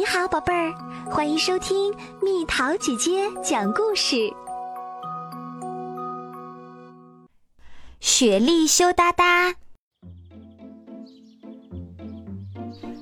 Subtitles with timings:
[0.00, 0.72] 你好，宝贝儿，
[1.10, 4.32] 欢迎收听蜜桃姐姐讲故事。
[8.00, 9.54] 雪莉羞答答。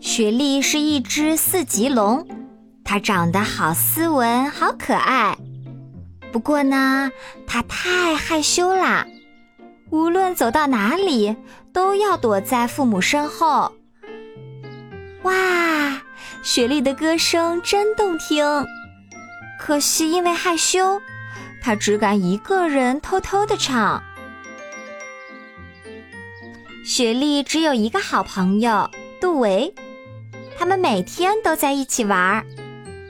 [0.00, 2.24] 雪莉是一只四级龙，
[2.84, 5.36] 它长得好斯文，好可爱。
[6.30, 7.10] 不过呢，
[7.44, 9.04] 它太害羞啦，
[9.90, 11.34] 无论走到哪里，
[11.72, 13.72] 都要躲在父母身后。
[15.24, 16.03] 哇！
[16.44, 18.44] 雪莉的歌声真动听，
[19.58, 21.00] 可惜因为害羞，
[21.62, 24.02] 她只敢一个人偷偷的唱。
[26.84, 28.90] 雪莉只有一个好朋友
[29.22, 29.74] 杜维，
[30.58, 32.44] 他们每天都在一起玩。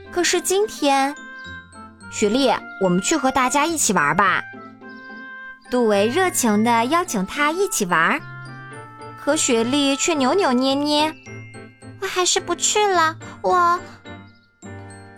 [0.09, 1.13] 可是今天，
[2.09, 2.49] 雪莉，
[2.81, 4.41] 我们去和大家一起玩吧。
[5.69, 8.17] 杜维热情地邀请他一起玩，
[9.21, 11.13] 可雪莉却扭扭捏捏。
[12.07, 13.15] 还是不去了。
[13.41, 13.79] 我，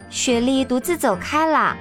[0.09, 1.75] 雪莉独自走开了。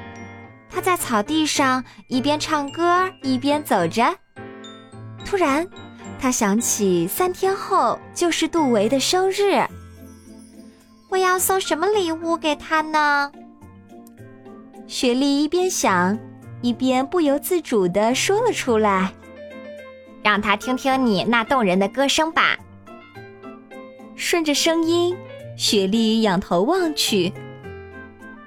[0.70, 4.14] 她在草地上一边唱歌一边走着。
[5.24, 5.66] 突然，
[6.20, 9.64] 她想起三天后就是杜维的生日。
[11.08, 13.30] 我要送什么礼物给他呢？
[14.86, 16.18] 雪莉一边想，
[16.62, 19.12] 一边不由自主地说了出来
[20.22, 22.56] ：“让他听听你那动人的歌声吧。”
[24.16, 25.14] 顺着声音，
[25.58, 27.30] 雪莉仰头望去，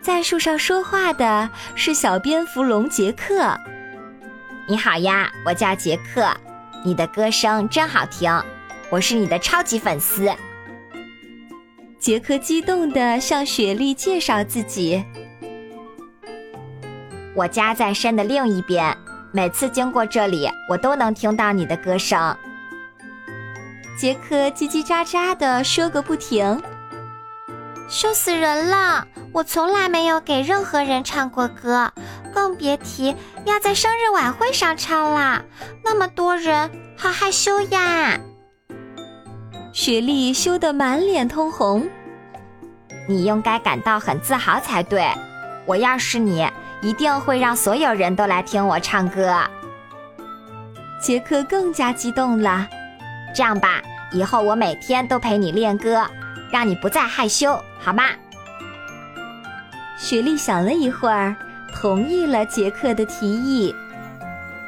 [0.01, 3.55] 在树上说话的是小蝙蝠龙杰克。
[4.67, 6.27] 你好呀，我叫杰克，
[6.83, 8.31] 你的歌声真好听，
[8.89, 10.27] 我是你的超级粉丝。
[11.99, 15.03] 杰克激动地向雪莉介绍自己
[17.35, 18.97] ：“我家在山的另一边，
[19.31, 22.35] 每次经过这里，我都能听到你的歌声。”
[23.99, 26.63] 杰克叽叽喳喳地说个不停，
[27.89, 29.05] 羞死人了！
[29.33, 31.91] 我从来没有给任何人唱过歌，
[32.33, 35.43] 更别提要在生日晚会上唱啦。
[35.83, 38.17] 那么多人，好害羞呀！
[39.73, 41.85] 雪莉羞得满脸通红。
[43.05, 45.09] 你应该感到很自豪才对。
[45.65, 46.47] 我要是你，
[46.81, 49.37] 一定会让所有人都来听我唱歌。
[51.01, 52.65] 杰克更加激动了。
[53.31, 53.79] 这样吧，
[54.11, 56.05] 以后我每天都陪你练歌，
[56.51, 58.05] 让你不再害羞，好吗？
[59.97, 61.35] 雪莉想了一会儿，
[61.73, 63.75] 同意了杰克的提议。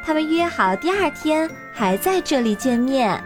[0.03, 3.23] 他们约好第二天还在这里见面。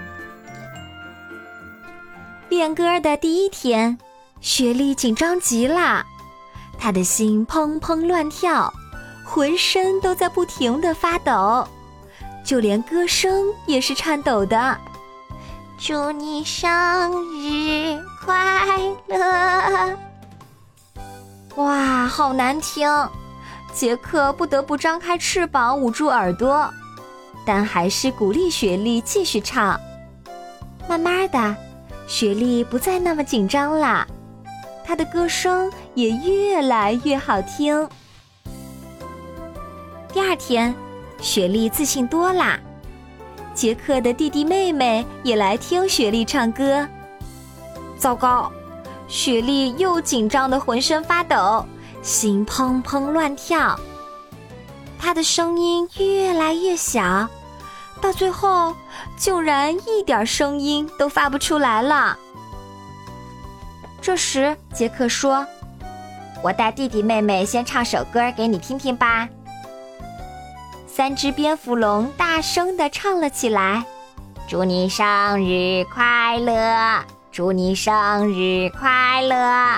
[2.49, 3.97] 练歌的第一天，
[4.39, 6.05] 雪莉紧张极了，
[6.77, 8.71] 她的心砰砰乱跳，
[9.25, 11.67] 浑身都在不停的发抖，
[12.43, 14.77] 就连歌声也是颤抖的。
[15.77, 16.71] 祝你生
[17.33, 18.77] 日快
[19.07, 19.97] 乐！
[21.57, 22.89] 哇，好难听！
[23.73, 26.73] 杰克不得不张开翅膀捂住耳朵，
[27.45, 29.77] 但还是鼓励雪莉继续唱。
[30.87, 31.55] 慢慢的，
[32.07, 34.07] 雪莉不再那么紧张啦，
[34.85, 37.87] 她的歌声也越来越好听。
[40.13, 40.73] 第二天，
[41.19, 42.57] 雪莉自信多啦。
[43.55, 46.85] 杰克的弟弟妹妹也来听雪莉唱歌。
[47.97, 48.51] 糟糕，
[49.07, 51.65] 雪莉又紧张的浑身发抖，
[52.01, 53.79] 心砰砰乱跳。
[54.99, 57.27] 她的声音越来越小，
[58.01, 58.75] 到最后
[59.15, 62.17] 竟然一点声音都发不出来了。
[64.01, 65.47] 这时，杰克说
[66.43, 69.29] ：“我带弟弟妹妹先唱首歌给你听听吧。”
[70.95, 73.83] 三只蝙蝠龙大声地唱了起来
[74.47, 75.05] ：“祝你生
[75.43, 79.77] 日快乐，祝你生日快乐，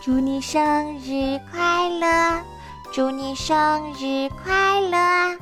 [0.00, 2.40] 祝你生日快乐，
[2.92, 5.36] 祝你生日快乐。”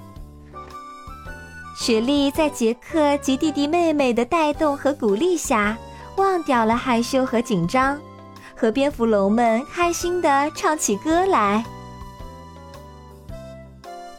[1.76, 5.76] 雪莉在杰克及弟弟妹妹的带动和鼓励下，
[6.16, 8.00] 忘掉了害羞和紧张，
[8.56, 11.62] 和蝙蝠龙们开心地唱起歌来。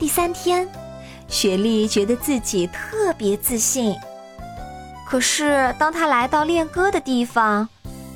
[0.04, 0.68] 第三天，
[1.30, 3.96] 雪莉觉得自己特别自信。
[5.08, 7.70] 可是，当她来到练歌的地方，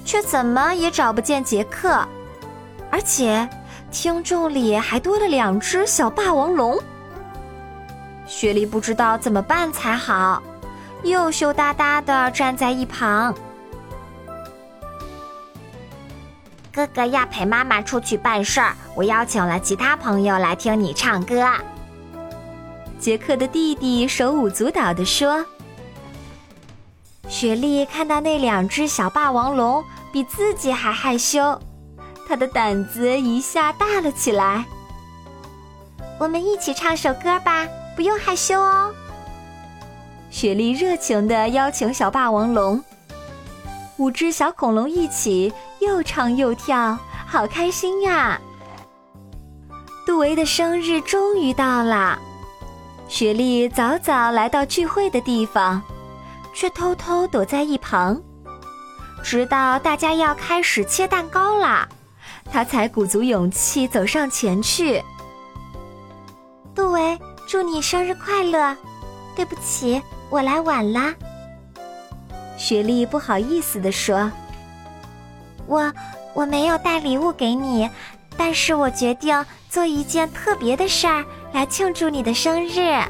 [0.03, 2.05] 却怎么也找不见杰克，
[2.91, 3.47] 而且
[3.89, 6.77] 听众里还多了两只小霸王龙。
[8.25, 10.43] 雪莉不知道怎么办才好，
[11.03, 13.33] 又羞答答的站在一旁。
[16.73, 21.49] 哥哥要陪妈妈出去办事儿，我邀请了其他朋友来听你唱歌。
[22.99, 25.45] 杰克的弟弟手舞足蹈地说
[27.29, 31.59] ：“雪莉看到那两只小霸王龙比自己还害羞，
[32.27, 34.65] 他的胆子一下大了起来。
[36.19, 38.91] 我们一起唱首歌吧，不用害羞哦。
[40.29, 42.83] 雪莉热情地邀请小霸王龙。
[43.97, 46.97] 五只小恐龙一起又唱又跳，
[47.27, 48.39] 好开心呀！
[50.05, 52.19] 杜维的生日终于到了，
[53.07, 55.81] 雪莉早早来到聚会的地方，
[56.53, 58.21] 却偷偷躲在一旁，
[59.23, 61.87] 直到大家要开始切蛋糕啦，
[62.51, 65.01] 她才鼓足勇气走上前去。
[66.75, 67.17] 杜维，
[67.47, 68.75] 祝你生日快乐！
[69.35, 71.15] 对不起，我来晚啦。
[72.57, 74.31] 雪莉不好意思地说
[75.65, 75.93] ：“我
[76.33, 77.89] 我没有带礼物给你，
[78.37, 83.01] 但是我决定做一件特别的事儿来庆祝你的生日。”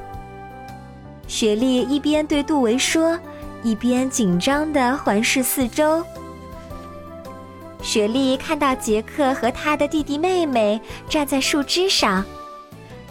[1.28, 3.20] 雪莉一边对杜维说，
[3.62, 6.02] 一边紧张地环视四周。
[7.82, 12.24] 雪莉看到杰克和他的弟弟妹妹站在树枝上，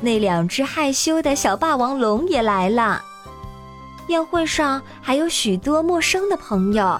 [0.01, 3.03] 那两只害羞的小霸王龙也来了。
[4.09, 6.99] 宴会上还有许多陌生的朋友。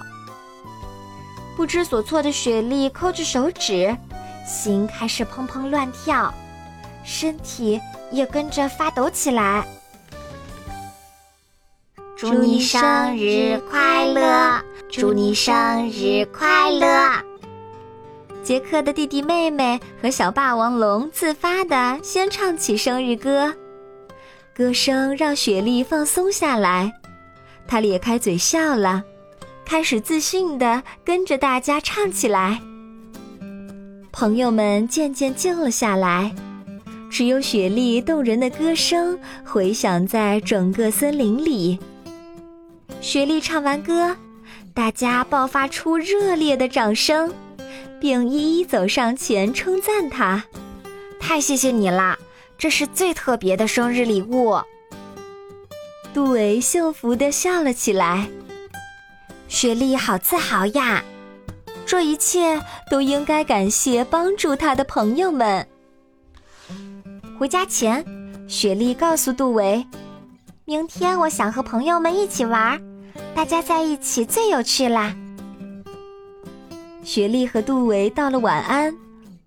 [1.55, 3.95] 不知所措的雪莉抠着手指，
[4.47, 6.33] 心开始砰砰乱跳，
[7.03, 7.79] 身体
[8.11, 9.67] 也跟着发抖起来。
[12.15, 14.63] 祝你生日快乐！
[14.89, 17.11] 祝你生日快乐！
[18.41, 23.53] 杰克的弟弟妹妹和小霸王龙自发的先唱起生日歌。
[24.55, 26.91] 歌声让雪莉放松下来，
[27.67, 29.03] 她咧开嘴笑了，
[29.65, 32.61] 开始自信地跟着大家唱起来。
[34.19, 36.33] 朋友们渐渐静了下来，
[37.07, 39.15] 只有雪莉动人的歌声
[39.45, 41.77] 回响在整个森林里。
[42.99, 44.17] 雪莉唱完歌，
[44.73, 47.31] 大家爆发出热烈的掌声，
[48.01, 50.43] 并一一走上前称赞她
[51.21, 52.17] ：“太谢谢你啦！”
[52.57, 54.59] 这是最特别的生日礼物。
[56.11, 58.27] 杜维幸福地笑了起来。
[59.47, 61.03] 雪莉好自豪呀！
[61.87, 62.61] 这一切
[62.91, 65.65] 都应该感谢帮助她的朋友们。
[67.39, 68.03] 回家前，
[68.45, 69.87] 雪莉告诉杜维
[70.65, 72.77] ：“明天我想和朋友们一起玩，
[73.33, 75.15] 大家在一起最有趣啦。”
[77.05, 78.93] 雪莉和杜维道了晚安，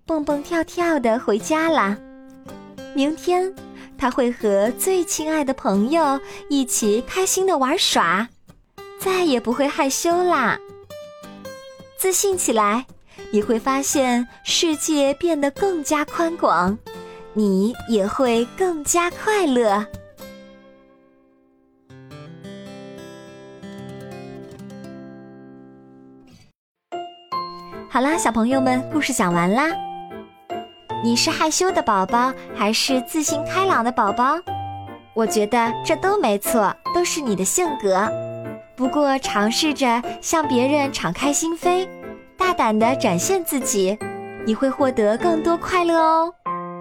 [0.07, 1.95] 蹦蹦跳跳的回家啦。
[2.95, 3.53] 明天，
[3.99, 8.27] 他会和最亲爱的朋友一起开心的玩耍，
[8.99, 10.57] 再也不会害羞啦。
[12.01, 12.87] 自信起来，
[13.29, 16.75] 你会发现世界变得更加宽广，
[17.33, 19.85] 你也会更加快乐。
[27.87, 29.67] 好啦，小朋友们，故事讲完啦。
[31.03, 34.39] 你是害羞的宝宝，还是自信开朗的宝宝？
[35.13, 38.11] 我觉得这都没错，都是你的性格。
[38.75, 41.87] 不过，尝试着向别人敞开心扉，
[42.35, 43.97] 大胆地展现自己，
[44.45, 46.33] 你会获得更多快乐哦。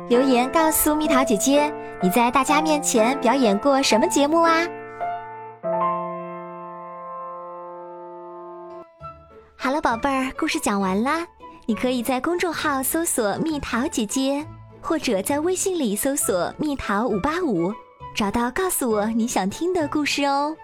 [0.08, 1.72] 留言告诉蜜桃姐姐，
[2.02, 4.66] 你在大家面前表演过什么节目啊？
[9.56, 11.26] 好了，宝贝儿，故事讲完啦。
[11.66, 14.44] 你可以在公众号搜索“蜜桃姐姐”，
[14.80, 17.72] 或者在微信里搜索“蜜桃五八五”，
[18.16, 20.56] 找到告诉我你想听的故事哦。